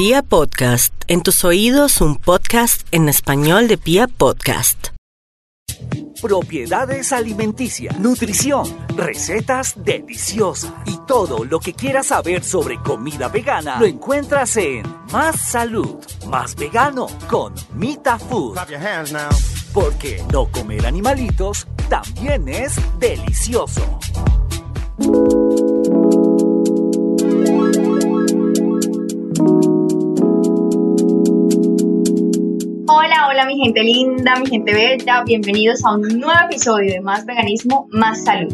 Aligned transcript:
Pia 0.00 0.22
Podcast, 0.22 0.94
en 1.08 1.22
tus 1.22 1.44
oídos 1.44 2.00
un 2.00 2.16
podcast 2.16 2.88
en 2.90 3.10
español 3.10 3.68
de 3.68 3.76
Pia 3.76 4.08
Podcast. 4.08 4.86
Propiedades 6.22 7.12
alimenticias, 7.12 7.98
nutrición, 7.98 8.64
recetas 8.96 9.74
deliciosas 9.76 10.72
y 10.86 10.96
todo 11.06 11.44
lo 11.44 11.60
que 11.60 11.74
quieras 11.74 12.06
saber 12.06 12.42
sobre 12.42 12.80
comida 12.80 13.28
vegana 13.28 13.78
lo 13.78 13.84
encuentras 13.84 14.56
en 14.56 14.84
Más 15.12 15.38
Salud, 15.38 15.96
Más 16.28 16.56
Vegano 16.56 17.06
con 17.28 17.52
Mita 17.74 18.18
Food. 18.18 18.54
Clap 18.54 18.70
your 18.70 18.80
hands 18.80 19.12
now. 19.12 19.28
Porque 19.74 20.24
no 20.32 20.50
comer 20.50 20.86
animalitos 20.86 21.66
también 21.90 22.48
es 22.48 22.76
delicioso. 22.98 24.00
Hola, 33.40 33.54
mi 33.54 33.56
gente 33.56 33.82
linda, 33.82 34.34
mi 34.36 34.50
gente 34.50 34.74
bella, 34.74 35.22
bienvenidos 35.24 35.82
a 35.86 35.94
un 35.94 36.02
nuevo 36.02 36.44
episodio 36.44 36.92
de 36.92 37.00
Más 37.00 37.24
Veganismo, 37.24 37.88
Más 37.90 38.24
Salud. 38.24 38.52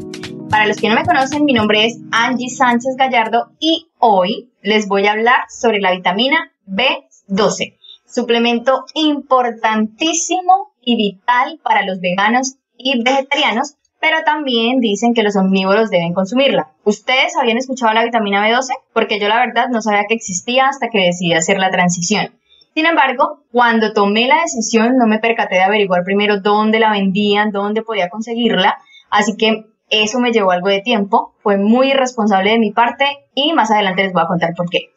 Para 0.48 0.68
los 0.68 0.76
que 0.76 0.88
no 0.88 0.94
me 0.94 1.04
conocen, 1.04 1.44
mi 1.44 1.54
nombre 1.54 1.86
es 1.86 1.98
Angie 2.12 2.48
Sánchez 2.48 2.94
Gallardo 2.96 3.50
y 3.58 3.88
hoy 3.98 4.52
les 4.62 4.86
voy 4.86 5.08
a 5.08 5.12
hablar 5.12 5.40
sobre 5.48 5.80
la 5.80 5.90
vitamina 5.90 6.52
B12, 6.68 7.76
suplemento 8.06 8.84
importantísimo 8.94 10.70
y 10.80 10.94
vital 10.94 11.58
para 11.64 11.84
los 11.84 11.98
veganos 11.98 12.54
y 12.78 13.02
vegetarianos, 13.02 13.74
pero 14.00 14.18
también 14.24 14.78
dicen 14.78 15.14
que 15.14 15.24
los 15.24 15.34
omnívoros 15.34 15.90
deben 15.90 16.14
consumirla. 16.14 16.70
¿Ustedes 16.84 17.36
habían 17.36 17.58
escuchado 17.58 17.92
la 17.92 18.04
vitamina 18.04 18.48
B12? 18.48 18.68
Porque 18.92 19.18
yo 19.18 19.26
la 19.26 19.44
verdad 19.44 19.66
no 19.68 19.82
sabía 19.82 20.04
que 20.08 20.14
existía 20.14 20.68
hasta 20.68 20.90
que 20.90 21.06
decidí 21.06 21.32
hacer 21.32 21.58
la 21.58 21.72
transición. 21.72 22.30
Sin 22.76 22.84
embargo, 22.84 23.40
cuando 23.52 23.94
tomé 23.94 24.26
la 24.26 24.42
decisión 24.42 24.98
no 24.98 25.06
me 25.06 25.18
percaté 25.18 25.54
de 25.54 25.62
averiguar 25.62 26.04
primero 26.04 26.42
dónde 26.42 26.78
la 26.78 26.90
vendían, 26.90 27.50
dónde 27.50 27.80
podía 27.80 28.10
conseguirla, 28.10 28.76
así 29.08 29.34
que 29.38 29.64
eso 29.88 30.20
me 30.20 30.30
llevó 30.30 30.50
algo 30.50 30.68
de 30.68 30.82
tiempo, 30.82 31.32
fue 31.42 31.56
muy 31.56 31.92
irresponsable 31.92 32.50
de 32.50 32.58
mi 32.58 32.72
parte 32.72 33.06
y 33.34 33.54
más 33.54 33.70
adelante 33.70 34.02
les 34.02 34.12
voy 34.12 34.24
a 34.24 34.26
contar 34.26 34.50
por 34.54 34.68
qué. 34.68 34.90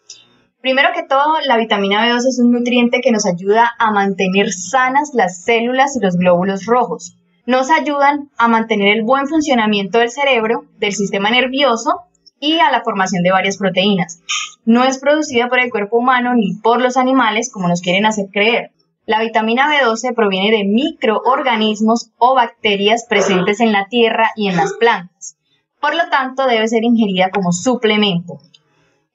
Primero 0.59 0.89
que 0.93 1.03
todo, 1.03 1.39
la 1.47 1.55
vitamina 1.55 2.05
B12 2.05 2.27
es 2.27 2.41
un 2.43 2.51
nutriente 2.51 2.99
que 2.99 3.13
nos 3.13 3.25
ayuda 3.25 3.71
a 3.79 3.91
mantener 3.91 4.51
sanas 4.51 5.11
las 5.13 5.45
células 5.45 5.95
y 5.95 6.01
los 6.01 6.17
glóbulos 6.17 6.65
rojos. 6.65 7.15
Nos 7.45 7.71
ayudan 7.71 8.29
a 8.37 8.49
mantener 8.49 8.97
el 8.97 9.05
buen 9.05 9.27
funcionamiento 9.27 9.99
del 9.99 10.11
cerebro, 10.11 10.65
del 10.79 10.91
sistema 10.91 11.31
nervioso 11.31 12.08
y 12.39 12.59
a 12.59 12.71
la 12.71 12.81
formación 12.81 13.23
de 13.23 13.31
varias 13.31 13.57
proteínas. 13.57 14.21
No 14.65 14.83
es 14.83 14.99
producida 14.99 15.47
por 15.47 15.59
el 15.59 15.71
cuerpo 15.71 15.97
humano 15.97 16.33
ni 16.35 16.55
por 16.55 16.81
los 16.81 16.97
animales 16.97 17.51
como 17.51 17.67
nos 17.67 17.81
quieren 17.81 18.05
hacer 18.05 18.27
creer. 18.31 18.71
La 19.05 19.21
vitamina 19.21 19.67
B12 19.67 20.13
proviene 20.13 20.55
de 20.55 20.65
microorganismos 20.65 22.11
o 22.17 22.35
bacterias 22.35 23.05
presentes 23.09 23.59
en 23.59 23.71
la 23.71 23.87
tierra 23.87 24.29
y 24.35 24.47
en 24.47 24.55
las 24.55 24.73
plantas. 24.73 25.37
Por 25.81 25.95
lo 25.95 26.09
tanto, 26.09 26.45
debe 26.45 26.67
ser 26.67 26.83
ingerida 26.83 27.31
como 27.31 27.51
suplemento. 27.51 28.37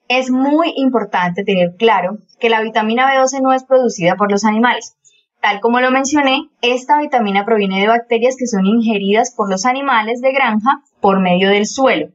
Es 0.09 0.29
muy 0.29 0.73
importante 0.75 1.43
tener 1.43 1.75
claro 1.77 2.17
que 2.39 2.49
la 2.49 2.61
vitamina 2.61 3.09
B12 3.13 3.41
no 3.41 3.53
es 3.53 3.63
producida 3.63 4.15
por 4.17 4.31
los 4.31 4.43
animales. 4.43 4.97
Tal 5.41 5.61
como 5.61 5.79
lo 5.79 5.91
mencioné, 5.91 6.49
esta 6.61 6.99
vitamina 6.99 7.45
proviene 7.45 7.79
de 7.79 7.87
bacterias 7.87 8.35
que 8.37 8.47
son 8.47 8.65
ingeridas 8.65 9.33
por 9.33 9.49
los 9.49 9.65
animales 9.65 10.19
de 10.19 10.33
granja 10.33 10.81
por 10.99 11.21
medio 11.21 11.49
del 11.49 11.67
suelo 11.67 12.09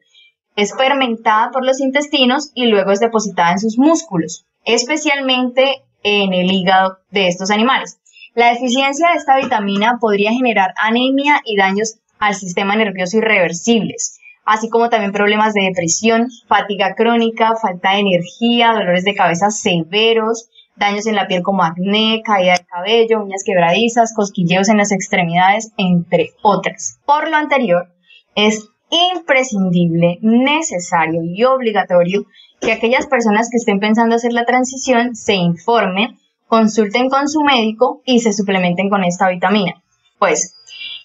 es 0.60 0.76
fermentada 0.76 1.50
por 1.50 1.64
los 1.64 1.80
intestinos 1.80 2.50
y 2.54 2.66
luego 2.66 2.90
es 2.92 3.00
depositada 3.00 3.52
en 3.52 3.60
sus 3.60 3.78
músculos, 3.78 4.44
especialmente 4.66 5.82
en 6.02 6.34
el 6.34 6.52
hígado 6.52 6.98
de 7.10 7.28
estos 7.28 7.50
animales. 7.50 7.98
La 8.34 8.50
deficiencia 8.50 9.08
de 9.08 9.16
esta 9.16 9.38
vitamina 9.38 9.96
podría 9.98 10.32
generar 10.32 10.74
anemia 10.76 11.40
y 11.46 11.56
daños 11.56 11.98
al 12.18 12.34
sistema 12.34 12.76
nervioso 12.76 13.16
irreversibles, 13.16 14.18
así 14.44 14.68
como 14.68 14.90
también 14.90 15.12
problemas 15.12 15.54
de 15.54 15.62
depresión, 15.62 16.28
fatiga 16.46 16.94
crónica, 16.94 17.56
falta 17.56 17.92
de 17.92 18.00
energía, 18.00 18.74
dolores 18.74 19.04
de 19.04 19.14
cabeza 19.14 19.50
severos, 19.50 20.50
daños 20.76 21.06
en 21.06 21.14
la 21.14 21.26
piel 21.26 21.42
como 21.42 21.62
acné, 21.62 22.20
caída 22.22 22.52
de 22.52 22.66
cabello, 22.66 23.22
uñas 23.24 23.44
quebradizas, 23.44 24.12
cosquilleos 24.14 24.68
en 24.68 24.76
las 24.76 24.92
extremidades, 24.92 25.72
entre 25.78 26.32
otras. 26.42 27.00
Por 27.06 27.30
lo 27.30 27.36
anterior, 27.36 27.88
es 28.34 28.68
imprescindible, 28.90 30.18
necesario 30.20 31.22
y 31.22 31.44
obligatorio 31.44 32.26
que 32.60 32.72
aquellas 32.72 33.06
personas 33.06 33.48
que 33.50 33.56
estén 33.56 33.80
pensando 33.80 34.16
hacer 34.16 34.32
la 34.32 34.44
transición 34.44 35.14
se 35.14 35.34
informen, 35.34 36.18
consulten 36.46 37.08
con 37.08 37.28
su 37.28 37.40
médico 37.42 38.02
y 38.04 38.20
se 38.20 38.32
suplementen 38.32 38.90
con 38.90 39.04
esta 39.04 39.28
vitamina. 39.28 39.82
Pues, 40.18 40.54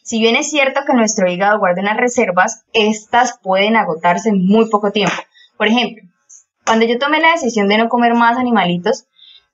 si 0.03 0.19
bien 0.19 0.35
es 0.35 0.49
cierto 0.49 0.81
que 0.85 0.93
nuestro 0.93 1.31
hígado 1.31 1.59
guarda 1.59 1.81
unas 1.81 1.97
reservas, 1.97 2.65
estas 2.73 3.39
pueden 3.41 3.75
agotarse 3.75 4.29
en 4.29 4.45
muy 4.45 4.69
poco 4.69 4.91
tiempo. 4.91 5.15
Por 5.57 5.67
ejemplo, 5.67 6.03
cuando 6.65 6.85
yo 6.85 6.97
tomé 6.97 7.19
la 7.19 7.31
decisión 7.31 7.67
de 7.67 7.77
no 7.77 7.89
comer 7.89 8.13
más 8.15 8.37
animalitos, 8.37 9.05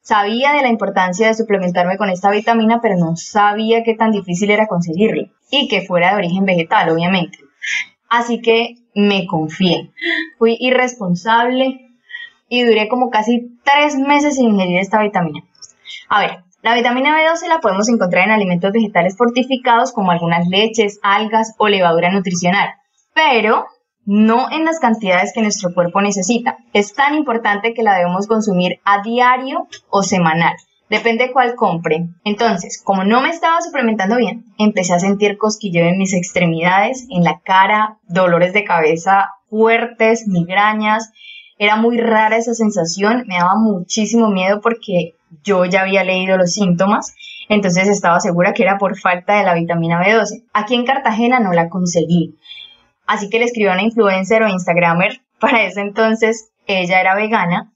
sabía 0.02 0.54
de 0.54 0.62
la 0.62 0.70
importancia 0.70 1.28
de 1.28 1.36
suplementarme 1.36 1.98
con 1.98 2.10
esta 2.10 2.32
vitamina, 2.32 2.80
pero 2.82 2.98
no 2.98 3.16
sabía 3.16 3.84
qué 3.84 3.96
tan 3.96 4.12
difícil 4.12 4.50
era 4.50 4.68
conseguirla 4.68 5.30
y 5.52 5.68
que 5.68 5.86
fuera 5.86 6.12
de 6.12 6.18
origen 6.18 6.46
vegetal, 6.46 6.90
obviamente. 6.90 7.38
Así 8.12 8.42
que 8.42 8.76
me 8.94 9.26
confié. 9.26 9.90
Fui 10.38 10.58
irresponsable 10.60 11.90
y 12.50 12.64
duré 12.66 12.90
como 12.90 13.10
casi 13.10 13.58
tres 13.64 13.96
meses 13.96 14.36
sin 14.36 14.50
ingerir 14.50 14.80
esta 14.80 15.02
vitamina. 15.02 15.40
A 16.10 16.20
ver, 16.20 16.44
la 16.62 16.76
vitamina 16.76 17.18
B12 17.18 17.48
la 17.48 17.62
podemos 17.62 17.88
encontrar 17.88 18.26
en 18.26 18.32
alimentos 18.32 18.74
vegetales 18.74 19.16
fortificados 19.16 19.94
como 19.94 20.12
algunas 20.12 20.46
leches, 20.50 21.00
algas 21.02 21.56
o 21.58 21.70
levadura 21.70 22.12
nutricional, 22.12 22.74
pero 23.14 23.68
no 24.06 24.52
en 24.52 24.66
las 24.66 24.80
cantidades 24.80 25.32
que 25.34 25.42
nuestro 25.42 25.74
cuerpo 25.74 26.02
necesita. 26.02 26.58
Es 26.74 26.94
tan 26.94 27.16
importante 27.16 27.74
que 27.74 27.82
la 27.82 27.96
debemos 27.96 28.28
consumir 28.28 28.82
a 28.84 29.02
diario 29.04 29.70
o 29.90 30.04
semanal. 30.04 30.58
Depende 30.92 31.32
cuál 31.32 31.56
compre. 31.56 32.10
Entonces, 32.26 32.82
como 32.84 33.06
no 33.06 33.22
me 33.22 33.30
estaba 33.30 33.62
suplementando 33.62 34.18
bien, 34.18 34.44
empecé 34.58 34.94
a 34.94 35.00
sentir 35.00 35.38
cosquilleo 35.38 35.86
en 35.86 35.98
mis 35.98 36.14
extremidades, 36.14 37.08
en 37.10 37.24
la 37.24 37.40
cara, 37.40 38.00
dolores 38.10 38.52
de 38.52 38.66
cabeza 38.66 39.30
fuertes, 39.50 40.28
migrañas. 40.28 41.14
Era 41.58 41.78
muy 41.78 41.98
rara 41.98 42.36
esa 42.36 42.54
sensación, 42.54 43.24
me 43.26 43.38
daba 43.38 43.56
muchísimo 43.56 44.28
miedo 44.32 44.60
porque 44.60 45.16
yo 45.46 45.64
ya 45.64 45.84
había 45.84 46.04
leído 46.04 46.36
los 46.36 46.52
síntomas, 46.52 47.16
entonces 47.48 47.88
estaba 47.88 48.20
segura 48.20 48.52
que 48.54 48.64
era 48.64 48.78
por 48.78 49.00
falta 49.00 49.38
de 49.38 49.46
la 49.46 49.54
vitamina 49.54 50.04
B12. 50.04 50.44
Aquí 50.52 50.76
en 50.76 50.86
Cartagena 50.86 51.40
no 51.40 51.54
la 51.54 51.70
conseguí. 51.70 52.36
Así 53.08 53.30
que 53.30 53.40
le 53.40 53.46
escribí 53.46 53.70
a 53.70 53.74
una 53.74 53.84
influencer 53.84 54.44
o 54.44 54.50
instagramer, 54.50 55.22
para 55.40 55.64
ese 55.64 55.80
entonces 55.80 56.52
ella 56.68 57.00
era 57.00 57.16
vegana, 57.16 57.72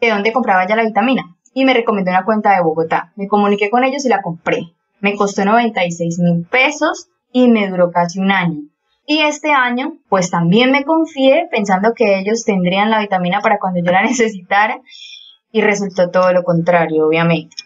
de 0.00 0.10
dónde 0.10 0.32
compraba 0.32 0.66
ya 0.66 0.74
la 0.74 0.82
vitamina 0.82 1.36
y 1.54 1.64
me 1.64 1.74
recomendó 1.74 2.10
una 2.10 2.24
cuenta 2.24 2.54
de 2.54 2.62
Bogotá. 2.62 3.12
Me 3.16 3.28
comuniqué 3.28 3.70
con 3.70 3.84
ellos 3.84 4.04
y 4.04 4.08
la 4.08 4.22
compré. 4.22 4.72
Me 5.00 5.16
costó 5.16 5.44
96 5.44 6.18
mil 6.20 6.46
pesos 6.46 7.08
y 7.32 7.48
me 7.48 7.68
duró 7.68 7.90
casi 7.90 8.20
un 8.20 8.30
año. 8.30 8.62
Y 9.06 9.20
este 9.20 9.52
año, 9.52 9.94
pues 10.08 10.30
también 10.30 10.70
me 10.70 10.84
confié 10.84 11.48
pensando 11.50 11.92
que 11.94 12.18
ellos 12.18 12.44
tendrían 12.44 12.90
la 12.90 13.00
vitamina 13.00 13.40
para 13.40 13.58
cuando 13.58 13.80
yo 13.84 13.90
la 13.90 14.02
necesitara 14.04 14.80
y 15.50 15.60
resultó 15.60 16.10
todo 16.10 16.32
lo 16.32 16.44
contrario, 16.44 17.06
obviamente. 17.06 17.56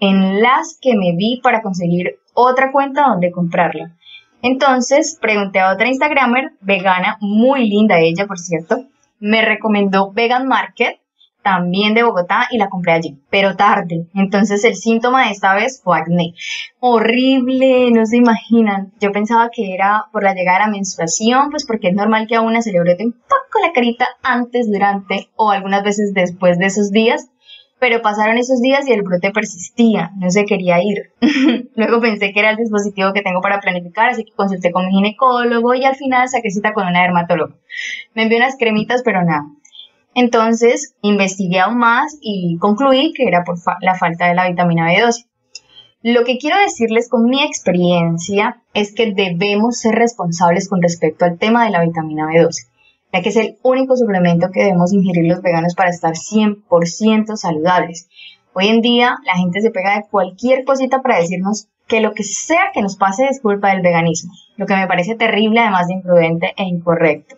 En 0.00 0.40
las 0.40 0.78
que 0.80 0.96
me 0.96 1.14
vi 1.16 1.40
para 1.42 1.62
conseguir 1.62 2.18
otra 2.32 2.72
cuenta 2.72 3.08
donde 3.08 3.30
comprarla. 3.30 3.96
Entonces 4.42 5.18
pregunté 5.20 5.60
a 5.60 5.72
otra 5.72 5.88
Instagramer, 5.88 6.52
vegana, 6.60 7.16
muy 7.20 7.68
linda 7.68 7.98
ella, 7.98 8.26
por 8.26 8.38
cierto, 8.38 8.84
me 9.18 9.42
recomendó 9.42 10.12
Vegan 10.12 10.46
Market 10.46 10.98
también 11.44 11.94
de 11.94 12.02
Bogotá 12.02 12.48
y 12.50 12.58
la 12.58 12.68
compré 12.68 12.94
allí, 12.94 13.18
pero 13.30 13.54
tarde. 13.54 14.08
Entonces 14.14 14.64
el 14.64 14.74
síntoma 14.74 15.26
de 15.26 15.32
esta 15.32 15.54
vez 15.54 15.80
fue 15.84 15.98
acné. 15.98 16.34
Horrible, 16.80 17.90
no 17.92 18.04
se 18.06 18.16
imaginan. 18.16 18.92
Yo 18.98 19.12
pensaba 19.12 19.50
que 19.54 19.74
era 19.74 20.06
por 20.10 20.24
la 20.24 20.34
llegada 20.34 20.56
a 20.56 20.66
la 20.66 20.72
menstruación, 20.72 21.50
pues 21.50 21.66
porque 21.66 21.88
es 21.88 21.94
normal 21.94 22.26
que 22.26 22.36
a 22.36 22.40
una 22.40 22.62
se 22.62 22.72
le 22.72 22.80
brote 22.80 23.04
un 23.04 23.12
poco 23.12 23.60
la 23.62 23.72
carita 23.72 24.08
antes, 24.22 24.72
durante 24.72 25.28
o 25.36 25.50
algunas 25.50 25.84
veces 25.84 26.12
después 26.14 26.58
de 26.58 26.66
esos 26.66 26.90
días. 26.90 27.28
Pero 27.78 28.00
pasaron 28.00 28.38
esos 28.38 28.60
días 28.62 28.88
y 28.88 28.92
el 28.92 29.02
brote 29.02 29.30
persistía, 29.30 30.12
no 30.16 30.30
se 30.30 30.46
quería 30.46 30.82
ir. 30.82 31.12
Luego 31.76 32.00
pensé 32.00 32.32
que 32.32 32.40
era 32.40 32.50
el 32.50 32.56
dispositivo 32.56 33.12
que 33.12 33.20
tengo 33.20 33.42
para 33.42 33.60
planificar, 33.60 34.08
así 34.08 34.24
que 34.24 34.32
consulté 34.32 34.72
con 34.72 34.86
mi 34.86 34.92
ginecólogo 34.92 35.74
y 35.74 35.84
al 35.84 35.96
final 35.96 36.26
saqué 36.28 36.50
cita 36.50 36.72
con 36.72 36.86
una 36.86 37.02
dermatóloga. 37.02 37.54
Me 38.14 38.22
envió 38.22 38.38
unas 38.38 38.56
cremitas, 38.56 39.02
pero 39.04 39.22
nada 39.22 39.44
entonces 40.14 40.94
investigué 41.02 41.60
aún 41.60 41.78
más 41.78 42.16
y 42.20 42.56
concluí 42.58 43.12
que 43.12 43.24
era 43.24 43.44
por 43.44 43.56
la 43.80 43.94
falta 43.94 44.28
de 44.28 44.34
la 44.34 44.48
vitamina 44.48 44.92
B12. 44.92 45.26
Lo 46.02 46.24
que 46.24 46.36
quiero 46.36 46.58
decirles 46.60 47.08
con 47.08 47.24
mi 47.24 47.42
experiencia 47.42 48.62
es 48.74 48.94
que 48.94 49.12
debemos 49.12 49.78
ser 49.78 49.94
responsables 49.94 50.68
con 50.68 50.82
respecto 50.82 51.24
al 51.24 51.38
tema 51.38 51.64
de 51.64 51.70
la 51.70 51.82
vitamina 51.82 52.26
B12. 52.26 52.68
ya 53.12 53.22
que 53.22 53.28
es 53.28 53.36
el 53.36 53.58
único 53.62 53.96
suplemento 53.96 54.50
que 54.52 54.64
debemos 54.64 54.92
ingerir 54.92 55.24
los 55.26 55.40
veganos 55.40 55.74
para 55.74 55.90
estar 55.90 56.12
100% 56.12 57.36
saludables. 57.36 58.08
Hoy 58.52 58.68
en 58.68 58.80
día 58.82 59.16
la 59.24 59.34
gente 59.34 59.60
se 59.60 59.70
pega 59.70 59.96
de 59.96 60.04
cualquier 60.10 60.64
cosita 60.64 61.00
para 61.00 61.18
decirnos 61.18 61.68
que 61.86 62.00
lo 62.00 62.12
que 62.12 62.22
sea 62.22 62.70
que 62.72 62.82
nos 62.82 62.96
pase 62.96 63.26
es 63.26 63.40
culpa 63.40 63.70
del 63.70 63.82
veganismo, 63.82 64.32
lo 64.56 64.66
que 64.66 64.76
me 64.76 64.86
parece 64.86 65.14
terrible 65.14 65.60
además 65.60 65.86
de 65.88 65.94
imprudente 65.94 66.54
e 66.56 66.64
incorrecto. 66.64 67.36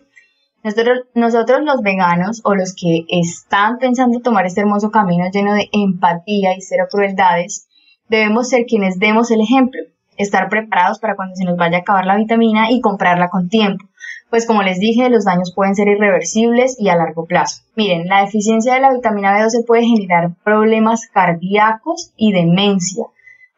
Nosotros, 0.63 0.99
nosotros 1.13 1.61
los 1.63 1.81
veganos 1.81 2.41
o 2.43 2.55
los 2.55 2.73
que 2.75 3.05
están 3.09 3.77
pensando 3.77 4.19
tomar 4.19 4.45
este 4.45 4.61
hermoso 4.61 4.91
camino 4.91 5.25
lleno 5.31 5.53
de 5.53 5.69
empatía 5.71 6.55
y 6.55 6.61
cero 6.61 6.85
crueldades, 6.91 7.67
debemos 8.09 8.49
ser 8.49 8.65
quienes 8.65 8.99
demos 8.99 9.31
el 9.31 9.41
ejemplo, 9.41 9.81
estar 10.17 10.49
preparados 10.49 10.99
para 10.99 11.15
cuando 11.15 11.35
se 11.35 11.45
nos 11.45 11.57
vaya 11.57 11.77
a 11.77 11.81
acabar 11.81 12.05
la 12.05 12.17
vitamina 12.17 12.71
y 12.71 12.81
comprarla 12.81 13.29
con 13.29 13.49
tiempo, 13.49 13.85
pues 14.29 14.45
como 14.45 14.61
les 14.61 14.79
dije, 14.79 15.09
los 15.09 15.23
daños 15.23 15.53
pueden 15.53 15.75
ser 15.75 15.87
irreversibles 15.87 16.75
y 16.79 16.89
a 16.89 16.95
largo 16.95 17.25
plazo. 17.25 17.61
Miren, 17.75 18.07
la 18.07 18.21
deficiencia 18.21 18.73
de 18.73 18.81
la 18.81 18.93
vitamina 18.93 19.39
B12 19.39 19.65
puede 19.65 19.85
generar 19.85 20.31
problemas 20.43 21.07
cardíacos 21.13 22.11
y 22.17 22.33
demencia. 22.33 23.05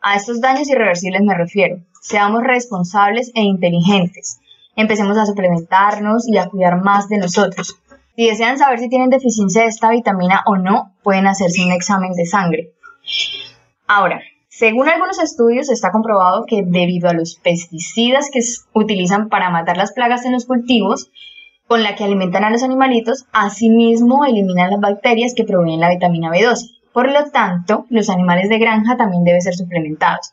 A 0.02 0.16
estos 0.16 0.42
daños 0.42 0.70
irreversibles 0.70 1.22
me 1.22 1.34
refiero. 1.34 1.80
Seamos 2.02 2.44
responsables 2.44 3.32
e 3.34 3.42
inteligentes. 3.42 4.40
Empecemos 4.80 5.18
a 5.18 5.26
suplementarnos 5.26 6.26
y 6.30 6.38
a 6.38 6.48
cuidar 6.48 6.82
más 6.82 7.10
de 7.10 7.18
nosotros. 7.18 7.76
Si 8.16 8.26
desean 8.26 8.58
saber 8.58 8.80
si 8.80 8.88
tienen 8.88 9.10
deficiencia 9.10 9.64
de 9.64 9.68
esta 9.68 9.90
vitamina 9.90 10.42
o 10.46 10.56
no, 10.56 10.94
pueden 11.04 11.28
hacerse 11.28 11.66
un 11.66 11.74
examen 11.74 12.14
de 12.14 12.26
sangre. 12.26 12.72
Ahora, 13.88 14.22
según 14.48 14.88
algunos 14.88 15.20
estudios, 15.20 15.70
está 15.70 15.92
comprobado 15.92 16.46
que 16.48 16.64
debido 16.66 17.10
a 17.10 17.14
los 17.14 17.36
pesticidas 17.44 18.30
que 18.32 18.40
utilizan 18.72 19.28
para 19.28 19.50
matar 19.50 19.76
las 19.76 19.92
plagas 19.92 20.24
en 20.24 20.32
los 20.32 20.46
cultivos, 20.46 21.12
con 21.68 21.84
la 21.84 21.96
que 21.96 22.06
alimentan 22.06 22.46
a 22.46 22.50
los 22.50 22.64
animalitos, 22.64 23.26
asimismo 23.34 24.24
eliminan 24.24 24.72
las 24.72 24.80
bacterias 24.80 25.34
que 25.36 25.44
proveen 25.44 25.82
la 25.82 25.90
vitamina 25.90 26.32
B12. 26.32 26.80
Por 26.94 27.12
lo 27.12 27.30
tanto, 27.32 27.86
los 27.90 28.10
animales 28.10 28.48
de 28.48 28.60
granja 28.60 28.96
también 28.96 29.26
deben 29.26 29.42
ser 29.42 29.56
suplementados. 29.56 30.32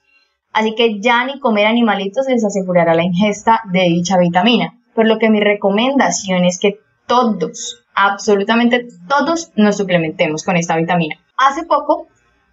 Así 0.57 0.75
que 0.75 1.01
ya 1.01 1.25
ni 1.25 1.39
comer 1.39 1.67
animalitos 1.67 2.27
les 2.29 2.45
asegurará 2.45 2.95
la 2.95 3.05
ingesta 3.05 3.61
de 3.73 3.83
dicha 3.83 4.17
vitamina. 4.17 4.81
Por 4.95 5.07
lo 5.07 5.19
que 5.19 5.29
mi 5.29 5.41
recomendación 5.41 6.45
es 6.45 6.59
que 6.59 6.81
todos, 7.07 7.85
absolutamente 7.95 8.89
todos, 9.07 9.53
nos 9.55 9.77
suplementemos 9.77 10.43
con 10.43 10.57
esta 10.57 10.77
vitamina. 10.77 11.17
Hace 11.37 11.65
poco 11.67 12.09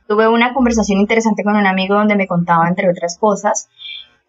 Tuve 0.08 0.28
una 0.28 0.54
conversación 0.54 1.00
interesante 1.00 1.44
con 1.44 1.56
un 1.56 1.66
amigo 1.66 1.96
donde 1.96 2.16
me 2.16 2.28
contaba, 2.28 2.68
entre 2.68 2.90
otras 2.90 3.18
cosas, 3.18 3.70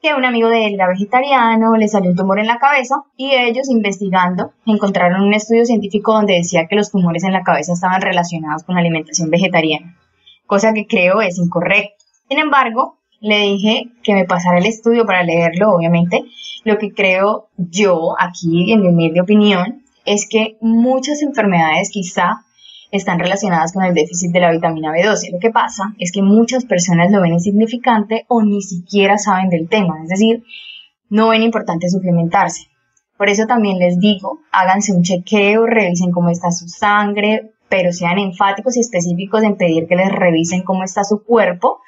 que 0.00 0.14
un 0.14 0.24
amigo 0.24 0.48
de 0.48 0.66
él 0.66 0.74
era 0.74 0.86
vegetariano, 0.86 1.76
le 1.76 1.88
salió 1.88 2.10
un 2.10 2.16
tumor 2.16 2.38
en 2.38 2.46
la 2.46 2.58
cabeza 2.58 3.02
y 3.16 3.32
ellos 3.34 3.68
investigando 3.68 4.52
encontraron 4.66 5.22
un 5.22 5.34
estudio 5.34 5.64
científico 5.64 6.12
donde 6.12 6.34
decía 6.34 6.66
que 6.68 6.76
los 6.76 6.90
tumores 6.92 7.24
en 7.24 7.32
la 7.32 7.42
cabeza 7.42 7.72
estaban 7.72 8.02
relacionados 8.02 8.62
con 8.62 8.76
la 8.76 8.82
alimentación 8.82 9.30
vegetariana, 9.30 9.96
cosa 10.46 10.72
que 10.74 10.86
creo 10.86 11.20
es 11.20 11.38
incorrecto. 11.38 12.04
Sin 12.28 12.38
embargo, 12.38 13.00
le 13.24 13.38
dije 13.40 13.90
que 14.02 14.12
me 14.12 14.26
pasara 14.26 14.58
el 14.58 14.66
estudio 14.66 15.06
para 15.06 15.22
leerlo, 15.22 15.72
obviamente. 15.74 16.24
Lo 16.64 16.76
que 16.76 16.92
creo 16.92 17.48
yo 17.56 18.14
aquí, 18.18 18.70
en 18.70 18.82
mi 18.82 18.88
humilde 18.88 19.22
opinión, 19.22 19.82
es 20.04 20.28
que 20.28 20.58
muchas 20.60 21.22
enfermedades 21.22 21.88
quizá 21.90 22.44
están 22.90 23.18
relacionadas 23.18 23.72
con 23.72 23.82
el 23.82 23.94
déficit 23.94 24.30
de 24.30 24.40
la 24.40 24.50
vitamina 24.50 24.92
B12. 24.92 25.32
Lo 25.32 25.38
que 25.38 25.50
pasa 25.50 25.94
es 25.98 26.12
que 26.12 26.20
muchas 26.20 26.66
personas 26.66 27.10
lo 27.10 27.22
ven 27.22 27.32
insignificante 27.32 28.26
o 28.28 28.42
ni 28.42 28.60
siquiera 28.60 29.16
saben 29.16 29.48
del 29.48 29.68
tema, 29.70 30.02
es 30.02 30.10
decir, 30.10 30.44
no 31.08 31.28
ven 31.28 31.42
importante 31.42 31.88
suplementarse. 31.88 32.66
Por 33.16 33.30
eso 33.30 33.46
también 33.46 33.78
les 33.78 33.98
digo, 33.98 34.40
háganse 34.52 34.92
un 34.92 35.02
chequeo, 35.02 35.64
revisen 35.64 36.12
cómo 36.12 36.28
está 36.28 36.50
su 36.50 36.68
sangre, 36.68 37.52
pero 37.70 37.90
sean 37.90 38.18
enfáticos 38.18 38.76
y 38.76 38.80
específicos 38.80 39.42
en 39.42 39.56
pedir 39.56 39.86
que 39.86 39.96
les 39.96 40.12
revisen 40.12 40.62
cómo 40.62 40.84
está 40.84 41.04
su 41.04 41.24
cuerpo 41.24 41.80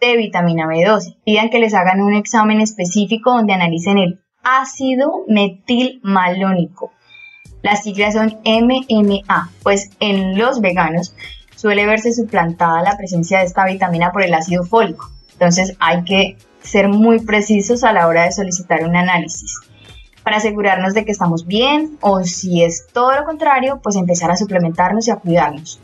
de 0.00 0.16
vitamina 0.16 0.66
B12. 0.66 1.16
Pidan 1.24 1.50
que 1.50 1.58
les 1.58 1.74
hagan 1.74 2.00
un 2.00 2.14
examen 2.14 2.60
específico 2.60 3.32
donde 3.32 3.52
analicen 3.52 3.98
el 3.98 4.20
ácido 4.42 5.24
metilmalónico, 5.28 6.92
las 7.62 7.82
siglas 7.82 8.14
son 8.14 8.38
MMA, 8.44 9.50
pues 9.62 9.90
en 10.00 10.38
los 10.38 10.60
veganos 10.60 11.14
suele 11.56 11.84
verse 11.84 12.12
suplantada 12.12 12.82
la 12.82 12.96
presencia 12.96 13.40
de 13.40 13.44
esta 13.44 13.66
vitamina 13.66 14.12
por 14.12 14.22
el 14.22 14.32
ácido 14.32 14.64
fólico. 14.64 15.10
Entonces 15.32 15.76
hay 15.78 16.02
que 16.04 16.38
ser 16.62 16.88
muy 16.88 17.20
precisos 17.20 17.84
a 17.84 17.92
la 17.92 18.06
hora 18.06 18.24
de 18.24 18.32
solicitar 18.32 18.84
un 18.84 18.96
análisis 18.96 19.54
para 20.22 20.38
asegurarnos 20.38 20.94
de 20.94 21.04
que 21.04 21.12
estamos 21.12 21.46
bien 21.46 21.98
o 22.00 22.22
si 22.24 22.62
es 22.62 22.86
todo 22.92 23.14
lo 23.14 23.24
contrario, 23.24 23.80
pues 23.82 23.96
empezar 23.96 24.30
a 24.30 24.36
suplementarnos 24.36 25.08
y 25.08 25.10
a 25.10 25.16
cuidarnos. 25.16 25.80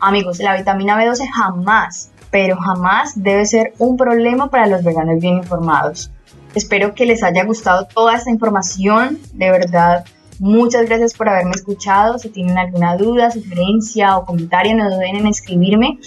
Amigos, 0.00 0.38
la 0.38 0.56
vitamina 0.56 0.96
B12 0.98 1.28
jamás, 1.30 2.10
pero 2.30 2.56
jamás 2.56 3.12
debe 3.22 3.46
ser 3.46 3.72
un 3.78 3.96
problema 3.96 4.50
para 4.50 4.66
los 4.66 4.82
veganos 4.82 5.20
bien 5.20 5.38
informados. 5.38 6.10
Espero 6.54 6.94
que 6.94 7.06
les 7.06 7.22
haya 7.22 7.44
gustado 7.44 7.86
toda 7.86 8.16
esta 8.16 8.30
información, 8.30 9.18
de 9.34 9.50
verdad 9.50 10.04
Muchas 10.40 10.86
gracias 10.86 11.14
por 11.14 11.28
haberme 11.28 11.50
escuchado. 11.50 12.16
Si 12.18 12.28
tienen 12.28 12.56
alguna 12.58 12.96
duda, 12.96 13.30
sugerencia 13.30 14.16
o 14.16 14.24
comentario, 14.24 14.76
no 14.76 14.88
duden 14.88 15.16
en 15.16 15.26
escribirme. 15.26 15.98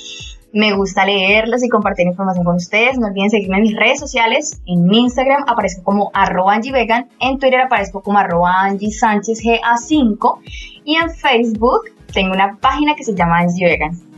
Me 0.53 0.73
gusta 0.73 1.05
leerlos 1.05 1.63
y 1.63 1.69
compartir 1.69 2.07
información 2.07 2.45
con 2.45 2.55
ustedes. 2.55 2.97
No 2.97 3.07
olviden 3.07 3.29
seguirme 3.29 3.57
en 3.57 3.63
mis 3.63 3.75
redes 3.75 3.99
sociales. 3.99 4.61
En 4.65 4.91
Instagram 4.93 5.43
aparezco 5.47 5.83
como 5.83 6.11
arroba 6.13 6.59
Vegan. 6.59 7.09
En 7.19 7.39
Twitter 7.39 7.59
aparezco 7.59 8.01
como 8.01 8.19
arroba 8.19 8.61
Angie 8.61 8.91
Sánchez 8.91 9.41
GA5. 9.43 10.39
Y 10.85 10.95
en 10.95 11.09
Facebook 11.09 11.81
tengo 12.13 12.33
una 12.33 12.57
página 12.57 12.95
que 12.95 13.03
se 13.03 13.13
llama 13.13 13.39
Angie 13.39 13.65
Vegan. 13.65 14.10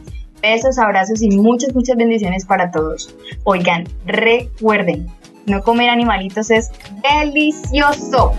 Besos, 0.44 0.78
abrazos 0.78 1.22
y 1.22 1.30
muchas, 1.30 1.74
muchas 1.74 1.96
bendiciones 1.96 2.46
para 2.46 2.70
todos. 2.70 3.16
Oigan, 3.46 3.88
recuerden, 4.06 5.08
no 5.46 5.64
comer 5.64 5.90
animalitos 5.90 6.52
es 6.52 6.70
delicioso. 7.02 8.34